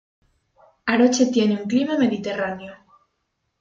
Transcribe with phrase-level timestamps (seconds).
[0.87, 2.73] Aroche tiene un clima mediterráneo.